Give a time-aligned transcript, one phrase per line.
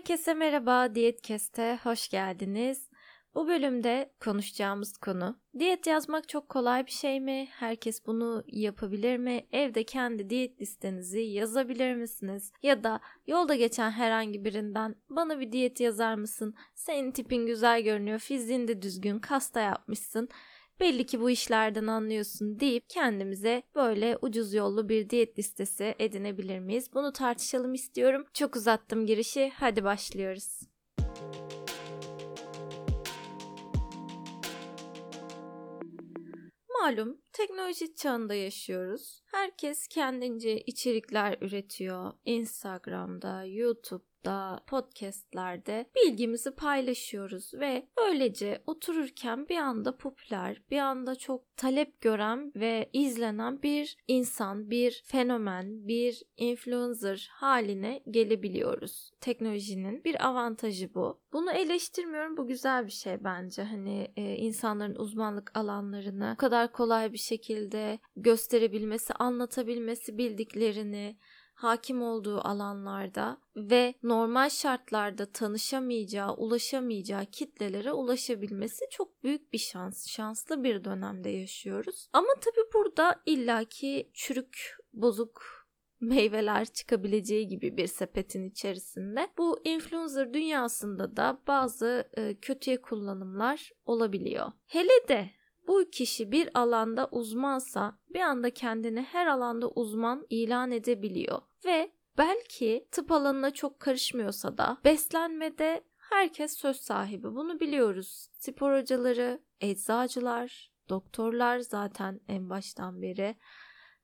[0.00, 1.30] Herkese merhaba, Diyet
[1.84, 2.88] hoş geldiniz.
[3.34, 7.48] Bu bölümde konuşacağımız konu diyet yazmak çok kolay bir şey mi?
[7.50, 9.46] Herkes bunu yapabilir mi?
[9.52, 12.52] Evde kendi diyet listenizi yazabilir misiniz?
[12.62, 16.54] Ya da yolda geçen herhangi birinden bana bir diyet yazar mısın?
[16.74, 20.28] Senin tipin güzel görünüyor, fiziğin de düzgün, kasta yapmışsın
[20.80, 26.94] belli ki bu işlerden anlıyorsun deyip kendimize böyle ucuz yollu bir diyet listesi edinebilir miyiz?
[26.94, 28.26] Bunu tartışalım istiyorum.
[28.34, 29.52] Çok uzattım girişi.
[29.54, 30.60] Hadi başlıyoruz.
[36.68, 39.22] Malum teknoloji çağında yaşıyoruz.
[39.26, 42.12] Herkes kendince içerikler üretiyor.
[42.24, 51.56] Instagram'da, YouTube da podcastlerde bilgimizi paylaşıyoruz ve öylece otururken bir anda popüler, bir anda çok
[51.56, 59.10] talep gören ve izlenen bir insan, bir fenomen, bir influencer haline gelebiliyoruz.
[59.20, 61.20] Teknolojinin bir avantajı bu.
[61.32, 62.36] Bunu eleştirmiyorum.
[62.36, 63.62] Bu güzel bir şey bence.
[63.62, 71.16] Hani e, insanların uzmanlık alanlarını bu kadar kolay bir şekilde gösterebilmesi, anlatabilmesi bildiklerini
[71.60, 80.08] hakim olduğu alanlarda ve normal şartlarda tanışamayacağı, ulaşamayacağı kitlelere ulaşabilmesi çok büyük bir şans.
[80.08, 82.08] Şanslı bir dönemde yaşıyoruz.
[82.12, 85.42] Ama tabii burada illaki çürük, bozuk
[86.00, 89.28] meyveler çıkabileceği gibi bir sepetin içerisinde.
[89.38, 94.52] Bu influencer dünyasında da bazı e, kötüye kullanımlar olabiliyor.
[94.66, 95.30] Hele de
[95.68, 102.88] bu kişi bir alanda uzmansa bir anda kendini her alanda uzman ilan edebiliyor ve belki
[102.90, 107.34] tıp alanına çok karışmıyorsa da beslenmede herkes söz sahibi.
[107.34, 108.28] Bunu biliyoruz.
[108.38, 113.36] Spor hocaları, eczacılar, doktorlar zaten en baştan beri.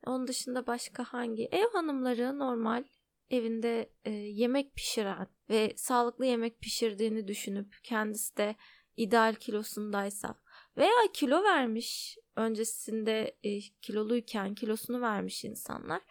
[0.06, 2.84] Onun dışında başka hangi ev hanımları normal
[3.30, 8.56] evinde e, yemek pişiren ve sağlıklı yemek pişirdiğini düşünüp kendisi de
[8.96, 10.34] ideal kilosundaysa
[10.76, 16.02] veya kilo vermiş öncesinde e, kiloluyken kilosunu vermiş insanlar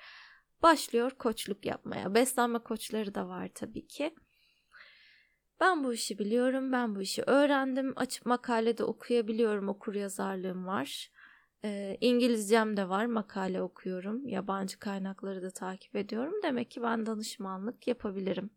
[0.65, 2.15] başlıyor koçluk yapmaya.
[2.15, 4.15] Beslenme koçları da var tabii ki.
[5.59, 7.93] Ben bu işi biliyorum, ben bu işi öğrendim.
[7.95, 11.11] Açıp makalede okuyabiliyorum, okur yazarlığım var.
[11.63, 14.27] E, İngilizcem de var, makale okuyorum.
[14.27, 16.33] Yabancı kaynakları da takip ediyorum.
[16.43, 18.49] Demek ki ben danışmanlık yapabilirim.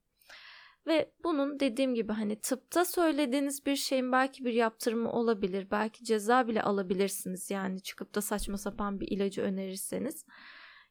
[0.87, 5.71] Ve bunun dediğim gibi hani tıpta söylediğiniz bir şeyin belki bir yaptırımı olabilir.
[5.71, 7.51] Belki ceza bile alabilirsiniz.
[7.51, 10.25] Yani çıkıp da saçma sapan bir ilacı önerirseniz.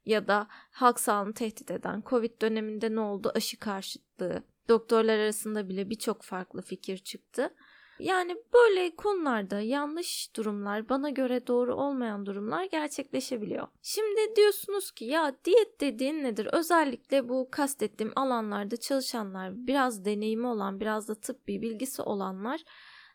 [0.08, 4.44] Ya da halk sağlığını tehdit eden Covid döneminde ne oldu aşı karşıtlığı.
[4.70, 7.54] Doktorlar arasında bile birçok farklı fikir çıktı.
[8.00, 13.68] Yani böyle konularda yanlış durumlar, bana göre doğru olmayan durumlar gerçekleşebiliyor.
[13.82, 16.48] Şimdi diyorsunuz ki ya diyet dediğin nedir?
[16.54, 22.62] Özellikle bu kastettiğim alanlarda çalışanlar, biraz deneyimi olan, biraz da tıbbi bilgisi olanlar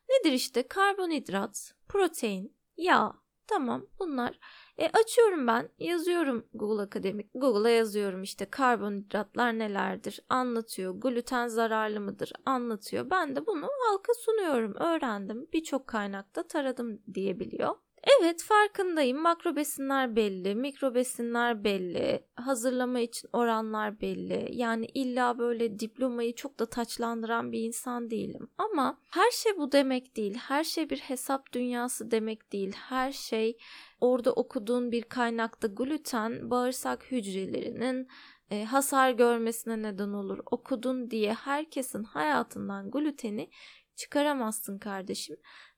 [0.08, 3.12] nedir işte karbonhidrat, protein, yağ,
[3.46, 4.38] tamam bunlar
[4.78, 7.30] e, açıyorum ben yazıyorum Google Akademik.
[7.34, 10.94] Google'a yazıyorum işte karbonhidratlar nelerdir anlatıyor.
[11.00, 13.10] Gluten zararlı mıdır anlatıyor.
[13.10, 14.74] Ben de bunu halka sunuyorum.
[14.74, 15.46] Öğrendim.
[15.52, 17.74] Birçok kaynakta taradım diyebiliyor.
[18.04, 19.18] Evet farkındayım.
[19.18, 24.48] Makro besinler belli, mikro besinler belli, hazırlama için oranlar belli.
[24.52, 28.50] Yani illa böyle diplomayı çok da taçlandıran bir insan değilim.
[28.58, 30.34] Ama her şey bu demek değil.
[30.34, 32.72] Her şey bir hesap dünyası demek değil.
[32.76, 33.58] Her şey
[34.00, 38.08] orada okuduğun bir kaynakta gluten bağırsak hücrelerinin
[38.50, 40.38] e, hasar görmesine neden olur.
[40.50, 43.50] Okudun diye herkesin hayatından gluteni
[43.96, 45.36] çıkaramazsın kardeşim.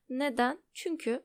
[0.09, 0.63] Neden?
[0.75, 1.23] Çünkü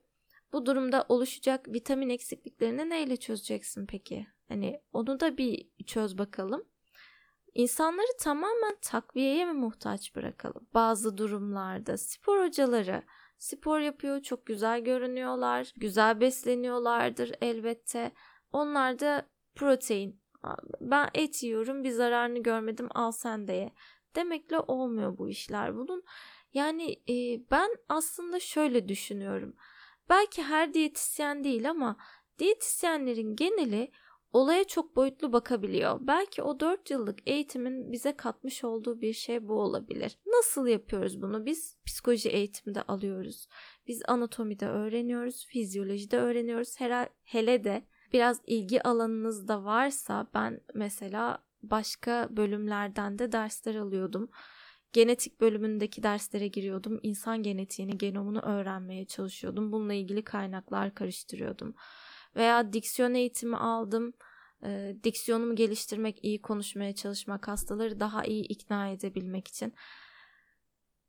[0.54, 4.28] bu durumda oluşacak vitamin eksikliklerini neyle çözeceksin peki?
[4.48, 6.66] Hani onu da bir çöz bakalım.
[7.54, 10.68] İnsanları tamamen takviyeye mi muhtaç bırakalım?
[10.74, 13.04] Bazı durumlarda spor hocaları
[13.38, 18.12] spor yapıyor, çok güzel görünüyorlar, güzel besleniyorlardır elbette.
[18.54, 20.22] Onlar da protein.
[20.82, 23.74] Ben et yiyorum, bir zararını görmedim, al sen de ye.
[24.16, 25.76] Demekle olmuyor bu işler.
[25.76, 26.04] Bunun
[26.54, 29.56] yani e, ben aslında şöyle düşünüyorum.
[30.10, 31.98] Belki her diyetisyen değil ama
[32.40, 33.92] diyetisyenlerin geneli
[34.34, 35.98] olaya çok boyutlu bakabiliyor.
[36.02, 40.18] Belki o 4 yıllık eğitimin bize katmış olduğu bir şey bu olabilir.
[40.26, 41.46] Nasıl yapıyoruz bunu?
[41.46, 43.48] Biz psikoloji eğitimde alıyoruz.
[43.88, 46.80] Biz anatomide öğreniyoruz, fizyolojide öğreniyoruz.
[46.80, 47.84] Hele, hele de
[48.14, 54.30] biraz ilgi alanınızda varsa ben mesela başka bölümlerden de dersler alıyordum.
[54.94, 57.00] Genetik bölümündeki derslere giriyordum.
[57.04, 59.72] İnsan genetiğini, genomunu öğrenmeye çalışıyordum.
[59.72, 61.76] Bununla ilgili kaynaklar karıştırıyordum
[62.36, 64.14] veya diksiyon eğitimi aldım.
[64.64, 69.74] E, diksiyonumu geliştirmek, iyi konuşmaya çalışmak, hastaları daha iyi ikna edebilmek için.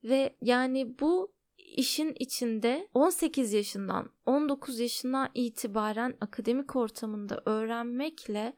[0.04, 8.54] Ve yani bu işin içinde 18 yaşından 19 yaşına itibaren akademik ortamında öğrenmekle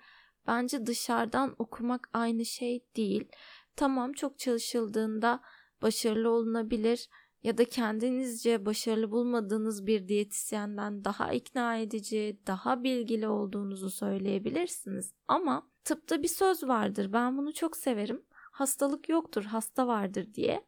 [0.47, 3.29] bence dışarıdan okumak aynı şey değil.
[3.77, 5.41] Tamam çok çalışıldığında
[5.83, 7.09] başarılı olunabilir
[7.43, 15.13] ya da kendinizce başarılı bulmadığınız bir diyetisyenden daha ikna edici, daha bilgili olduğunuzu söyleyebilirsiniz.
[15.29, 17.13] Ama tıpta bir söz vardır.
[17.13, 18.23] Ben bunu çok severim.
[18.31, 20.65] Hastalık yoktur, hasta vardır diye.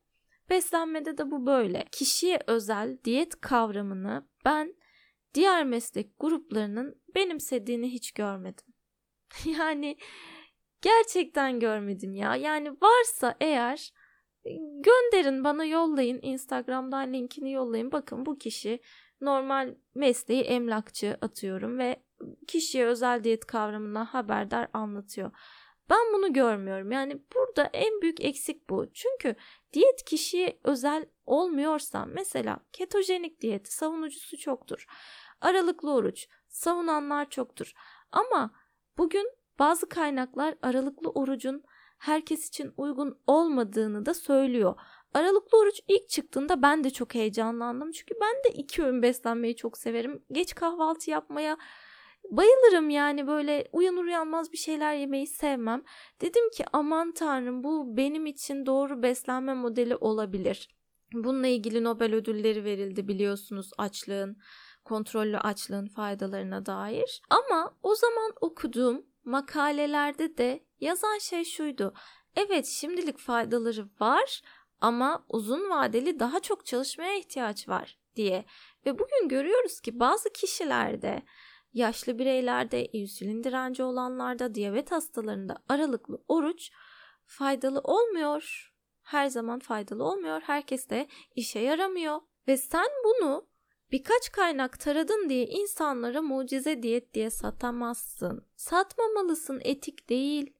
[0.50, 1.84] Beslenmede de bu böyle.
[1.92, 4.74] Kişiye özel diyet kavramını ben
[5.34, 8.66] diğer meslek gruplarının benimsediğini hiç görmedim.
[9.58, 9.96] yani
[10.84, 12.36] gerçekten görmedim ya.
[12.36, 13.92] Yani varsa eğer
[14.80, 17.92] gönderin bana yollayın Instagram'dan linkini yollayın.
[17.92, 18.80] Bakın bu kişi
[19.20, 22.02] normal mesleği emlakçı atıyorum ve
[22.48, 25.30] kişiye özel diyet kavramına haberdar anlatıyor.
[25.90, 26.92] Ben bunu görmüyorum.
[26.92, 28.92] Yani burada en büyük eksik bu.
[28.92, 29.36] Çünkü
[29.72, 34.86] diyet kişiye özel olmuyorsa mesela ketojenik diyeti savunucusu çoktur.
[35.40, 37.72] Aralıklı oruç savunanlar çoktur.
[38.12, 38.54] Ama
[38.98, 41.62] bugün bazı kaynaklar aralıklı orucun
[41.98, 44.74] herkes için uygun olmadığını da söylüyor.
[45.14, 47.90] Aralıklı oruç ilk çıktığında ben de çok heyecanlandım.
[47.92, 50.24] Çünkü ben de iki öğün beslenmeyi çok severim.
[50.32, 51.56] Geç kahvaltı yapmaya
[52.30, 55.82] bayılırım yani böyle uyanır uyanmaz bir şeyler yemeyi sevmem.
[56.20, 60.68] Dedim ki aman tanrım bu benim için doğru beslenme modeli olabilir.
[61.12, 64.36] Bununla ilgili Nobel ödülleri verildi biliyorsunuz açlığın,
[64.84, 67.22] kontrollü açlığın faydalarına dair.
[67.30, 71.94] Ama o zaman okuduğum makalelerde de yazan şey şuydu.
[72.36, 74.42] Evet şimdilik faydaları var
[74.80, 78.44] ama uzun vadeli daha çok çalışmaya ihtiyaç var diye.
[78.86, 81.22] Ve bugün görüyoruz ki bazı kişilerde
[81.72, 86.70] yaşlı bireylerde, insülin direnci olanlarda, diyabet hastalarında aralıklı oruç
[87.26, 88.72] faydalı olmuyor.
[89.02, 90.40] Her zaman faydalı olmuyor.
[90.40, 92.20] Herkes de işe yaramıyor.
[92.48, 93.46] Ve sen bunu
[93.92, 98.46] birkaç kaynak taradın diye insanlara mucize diyet diye satamazsın.
[98.56, 100.54] Satmamalısın, etik değil.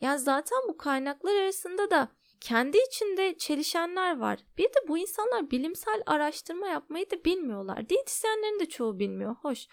[0.00, 2.08] Ya zaten bu kaynaklar arasında da
[2.40, 4.38] kendi içinde çelişenler var.
[4.58, 7.88] Bir de bu insanlar bilimsel araştırma yapmayı da bilmiyorlar.
[7.88, 9.36] Diyetisyenlerin de çoğu bilmiyor.
[9.42, 9.66] Hoş.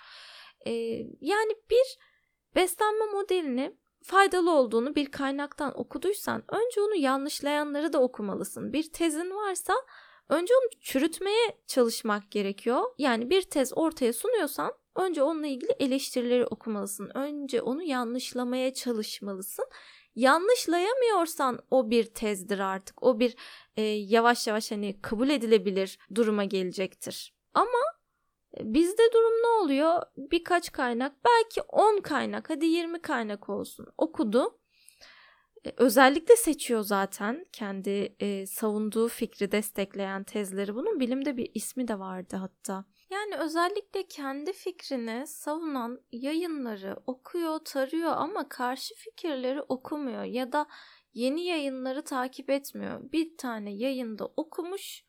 [0.66, 0.72] Ee,
[1.22, 1.98] yani bir
[2.56, 8.74] beslenme modelini faydalı olduğunu bir kaynaktan okuduysan önce onu yanlışlayanları da okumalısın.
[8.74, 9.74] Bir tezin varsa
[10.30, 12.82] önce onu çürütmeye çalışmak gerekiyor.
[12.98, 17.12] Yani bir tez ortaya sunuyorsan önce onunla ilgili eleştirileri okumalısın.
[17.14, 19.66] Önce onu yanlışlamaya çalışmalısın.
[20.16, 23.04] Yanlışlayamıyorsan o bir tezdir artık.
[23.04, 23.36] O bir
[23.78, 27.34] e, yavaş yavaş hani kabul edilebilir duruma gelecektir.
[27.54, 27.94] Ama
[28.60, 30.02] Bizde durum ne oluyor?
[30.18, 34.60] Birkaç kaynak, belki 10 kaynak, hadi 20 kaynak olsun okudu.
[35.66, 40.76] E, özellikle seçiyor zaten kendi e, savunduğu fikri destekleyen tezleri.
[40.76, 42.86] Bunun bilimde bir ismi de vardı hatta.
[43.10, 50.68] Yani özellikle kendi fikrini savunan yayınları okuyor, tarıyor ama karşı fikirleri okumuyor ya da
[51.14, 53.12] yeni yayınları takip etmiyor.
[53.12, 55.04] Bir tane yayında okumuş,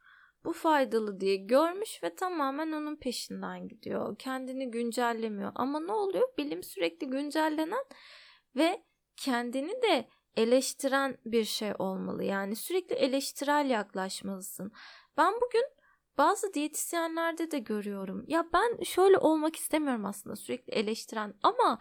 [0.44, 4.18] bu faydalı diye görmüş ve tamamen onun peşinden gidiyor.
[4.18, 5.52] Kendini güncellemiyor.
[5.54, 6.28] Ama ne oluyor?
[6.38, 7.84] Bilim sürekli güncellenen
[8.56, 8.84] ve
[9.16, 12.25] kendini de eleştiren bir şey olmalı.
[12.25, 14.72] Yani sürekli eleştirel yaklaşmalısın.
[15.16, 15.64] Ben bugün
[16.18, 18.25] bazı diyetisyenlerde de görüyorum.
[18.28, 21.78] Ya ben şöyle olmak istemiyorum aslında sürekli eleştiren ama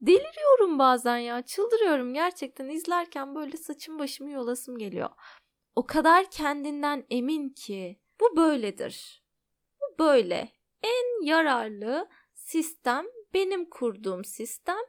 [0.00, 5.10] deliriyorum bazen ya çıldırıyorum gerçekten izlerken böyle saçım başımı yolasım geliyor.
[5.76, 9.24] O kadar kendinden emin ki bu böyledir.
[9.80, 10.52] Bu böyle.
[10.82, 14.84] En yararlı sistem benim kurduğum sistem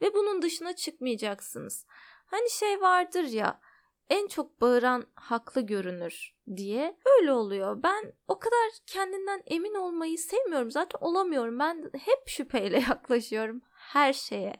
[0.00, 1.86] ve bunun dışına çıkmayacaksınız.
[2.26, 3.60] Hani şey vardır ya
[4.10, 7.82] en çok bağıran haklı görünür diye öyle oluyor.
[7.82, 10.70] Ben o kadar kendinden emin olmayı sevmiyorum.
[10.70, 11.58] Zaten olamıyorum.
[11.58, 14.56] Ben hep şüpheyle yaklaşıyorum her şeye.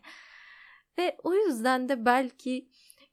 [0.98, 2.68] Ve o yüzden de belki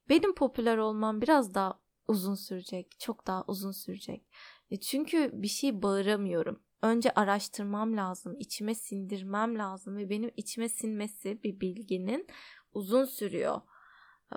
[0.10, 3.00] benim popüler olmam biraz daha uzun sürecek.
[3.00, 4.26] Çok daha uzun sürecek.
[4.72, 6.64] E, çünkü bir şey bağıramıyorum.
[6.82, 12.28] Önce araştırmam lazım, içime sindirmem lazım ve benim içime sinmesi bir bilginin
[12.74, 13.62] uzun sürüyor.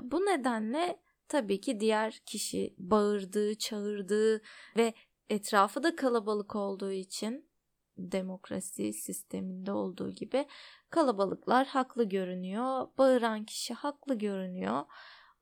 [0.02, 4.42] Bu nedenle tabii ki diğer kişi bağırdığı, çağırdığı
[4.76, 4.94] ve
[5.30, 7.48] etrafı da kalabalık olduğu için
[7.98, 10.46] demokrasi sisteminde olduğu gibi
[10.90, 12.88] kalabalıklar haklı görünüyor.
[12.98, 14.84] Bağıran kişi haklı görünüyor.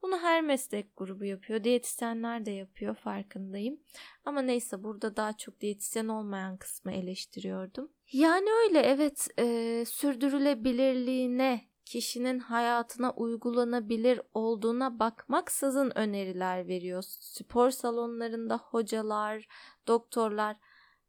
[0.02, 1.64] Bunu her meslek grubu yapıyor.
[1.64, 3.80] Diyetisyenler de yapıyor farkındayım.
[4.24, 7.92] Ama neyse burada daha çok diyetisyen olmayan kısmı eleştiriyordum.
[8.12, 17.02] Yani öyle evet e, sürdürülebilirliğine kişinin hayatına uygulanabilir olduğuna bakmaksızın öneriler veriyor.
[17.02, 19.48] Spor salonlarında hocalar,
[19.86, 20.56] doktorlar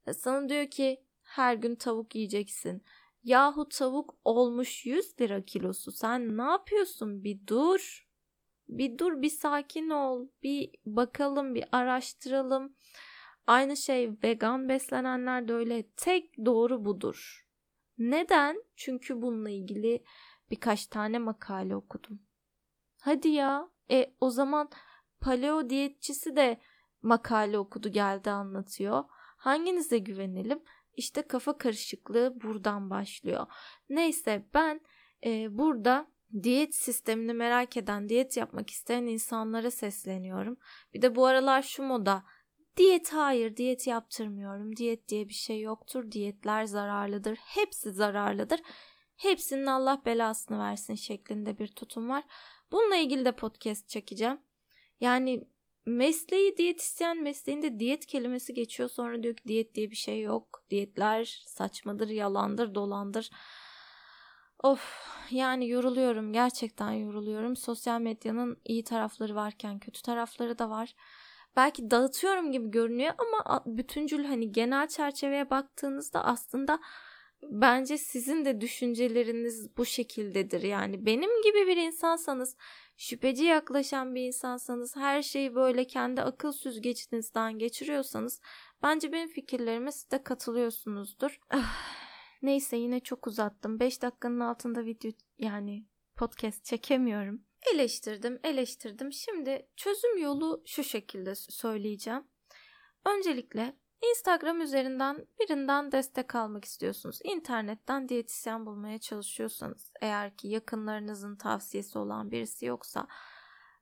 [0.07, 2.83] e, sana diyor ki her gün tavuk yiyeceksin.
[3.23, 5.91] Yahu tavuk olmuş 100 lira kilosu.
[5.91, 7.23] Sen ne yapıyorsun?
[7.23, 8.07] Bir dur.
[8.69, 10.27] Bir dur, bir sakin ol.
[10.43, 12.75] Bir bakalım, bir araştıralım.
[13.47, 15.83] Aynı şey vegan beslenenler de öyle.
[15.97, 17.47] Tek doğru budur.
[17.97, 18.63] Neden?
[18.75, 20.03] Çünkü bununla ilgili
[20.51, 22.19] birkaç tane makale okudum.
[23.01, 23.69] Hadi ya.
[23.91, 24.69] E o zaman
[25.21, 26.59] paleo diyetçisi de
[27.01, 29.03] makale okudu geldi anlatıyor.
[29.37, 30.63] Hanginize güvenelim?
[30.93, 33.47] İşte kafa karışıklığı buradan başlıyor.
[33.89, 34.81] Neyse ben
[35.25, 36.07] e, burada
[36.43, 40.57] diyet sistemini merak eden, diyet yapmak isteyen insanlara sesleniyorum.
[40.93, 42.23] Bir de bu aralar şu moda
[42.77, 44.75] Diyet hayır, diyet yaptırmıyorum.
[44.75, 46.11] Diyet diye bir şey yoktur.
[46.11, 47.35] Diyetler zararlıdır.
[47.35, 48.59] Hepsi zararlıdır.
[49.17, 52.23] Hepsinin Allah belasını versin şeklinde bir tutum var.
[52.71, 54.39] Bununla ilgili de podcast çekeceğim.
[54.99, 55.47] Yani
[55.85, 58.89] mesleği diyetisyen mesleğinde diyet kelimesi geçiyor.
[58.89, 60.63] Sonra diyor ki diyet diye bir şey yok.
[60.69, 63.29] Diyetler saçmadır, yalandır, dolandır.
[64.63, 67.55] Of yani yoruluyorum gerçekten yoruluyorum.
[67.55, 70.95] Sosyal medyanın iyi tarafları varken kötü tarafları da var.
[71.55, 76.79] Belki dağıtıyorum gibi görünüyor ama bütüncül hani genel çerçeveye baktığınızda aslında
[77.43, 80.61] bence sizin de düşünceleriniz bu şekildedir.
[80.61, 82.55] Yani benim gibi bir insansanız,
[82.97, 88.41] şüpheci yaklaşan bir insansanız, her şeyi böyle kendi akıl süzgecinizden geçiriyorsanız
[88.83, 91.39] bence benim fikirlerime siz de katılıyorsunuzdur.
[91.49, 91.95] Ah,
[92.41, 93.79] neyse yine çok uzattım.
[93.79, 97.45] 5 dakikanın altında video yani podcast çekemiyorum.
[97.73, 99.13] Eleştirdim, eleştirdim.
[99.13, 102.23] Şimdi çözüm yolu şu şekilde söyleyeceğim.
[103.05, 107.19] Öncelikle Instagram üzerinden birinden destek almak istiyorsunuz.
[107.23, 113.07] İnternetten diyetisyen bulmaya çalışıyorsanız, eğer ki yakınlarınızın tavsiyesi olan birisi yoksa,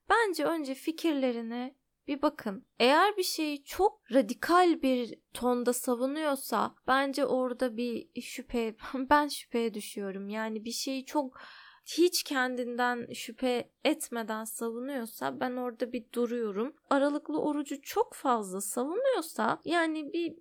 [0.09, 1.75] bence önce fikirlerine
[2.07, 2.67] bir bakın.
[2.79, 8.75] Eğer bir şeyi çok radikal bir tonda savunuyorsa, bence orada bir şüphe,
[9.09, 10.29] ben şüpheye düşüyorum.
[10.29, 11.37] Yani bir şeyi çok
[11.85, 16.75] hiç kendinden şüphe etmeden savunuyorsa ben orada bir duruyorum.
[16.89, 20.35] Aralıklı orucu çok fazla savunuyorsa yani bir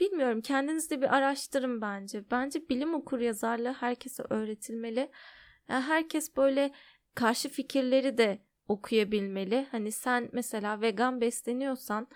[0.00, 2.30] bilmiyorum kendiniz de bir araştırın bence.
[2.30, 5.10] Bence bilim okur yazarlığı herkese öğretilmeli.
[5.68, 6.72] Yani herkes böyle
[7.14, 9.66] karşı fikirleri de okuyabilmeli.
[9.70, 12.08] Hani sen mesela vegan besleniyorsan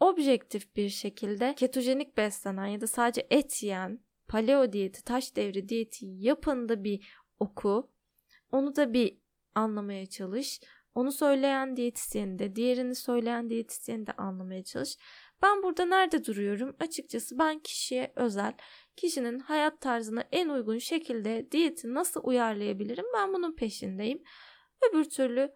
[0.00, 6.06] objektif bir şekilde ketojenik beslenen ya da sadece et yiyen paleo diyeti, taş devri diyeti
[6.06, 7.91] yapın da bir oku.
[8.52, 9.18] Onu da bir
[9.54, 10.60] anlamaya çalış.
[10.94, 14.96] Onu söyleyen diyetisyeni de, diğerini söyleyen diyetisyeni de anlamaya çalış.
[15.42, 16.76] Ben burada nerede duruyorum?
[16.80, 18.52] Açıkçası ben kişiye özel,
[18.96, 23.04] kişinin hayat tarzına en uygun şekilde diyeti nasıl uyarlayabilirim?
[23.14, 24.22] Ben bunun peşindeyim.
[24.90, 25.52] Öbür türlü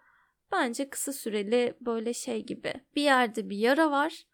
[0.53, 2.75] bence kısa süreli böyle şey gibi.
[2.95, 4.25] Bir yerde bir yara var.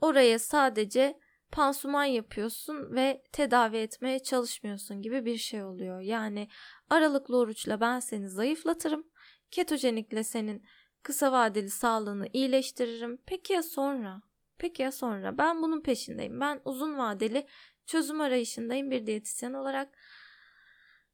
[0.00, 1.18] Oraya sadece
[1.52, 6.00] pansuman yapıyorsun ve tedavi etmeye çalışmıyorsun gibi bir şey oluyor.
[6.00, 6.48] Yani
[6.90, 9.06] aralıklı oruçla ben seni zayıflatırım.
[9.50, 10.64] Ketojenikle senin
[11.02, 13.18] kısa vadeli sağlığını iyileştiririm.
[13.26, 14.22] Peki ya sonra?
[14.58, 15.38] Peki ya sonra?
[15.38, 16.40] Ben bunun peşindeyim.
[16.40, 17.46] Ben uzun vadeli
[17.86, 19.98] çözüm arayışındayım bir diyetisyen olarak.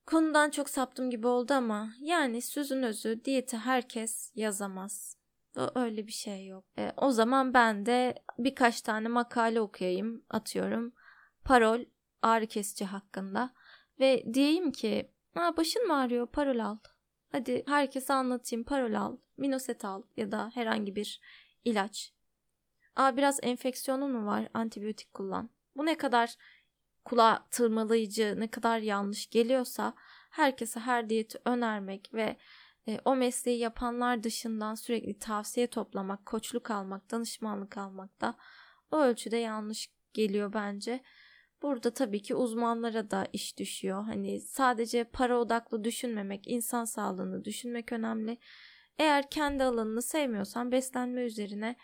[0.07, 5.16] Konudan çok saptım gibi oldu ama yani sözün özü diyeti herkes yazamaz.
[5.75, 6.64] Öyle bir şey yok.
[6.78, 10.93] E, o zaman ben de birkaç tane makale okuyayım atıyorum.
[11.45, 11.85] Parol
[12.23, 13.55] ağrı kesici hakkında.
[14.00, 16.78] Ve diyeyim ki ha, başın mı ağrıyor parol al.
[17.33, 19.17] Hadi herkese anlatayım parol al.
[19.37, 21.21] Minoset al ya da herhangi bir
[21.64, 22.12] ilaç.
[22.97, 25.50] Aa, biraz enfeksiyonun mu var antibiyotik kullan.
[25.76, 26.35] Bu ne kadar
[27.05, 29.95] kulağa tırmalayıcı ne kadar yanlış geliyorsa
[30.31, 32.37] herkese her diyeti önermek ve
[32.88, 38.35] e, o mesleği yapanlar dışından sürekli tavsiye toplamak, koçluk almak, danışmanlık almak da
[38.90, 41.00] o ölçüde yanlış geliyor bence.
[41.62, 44.04] Burada tabii ki uzmanlara da iş düşüyor.
[44.04, 48.38] Hani sadece para odaklı düşünmemek, insan sağlığını düşünmek önemli.
[48.99, 51.76] Eğer kendi alanını sevmiyorsan beslenme üzerine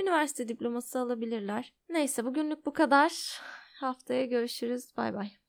[0.00, 1.74] üniversite diploması alabilirler.
[1.88, 3.40] Neyse bugünlük bu kadar.
[3.80, 4.96] Haftaya görüşürüz.
[4.96, 5.41] Bay bay.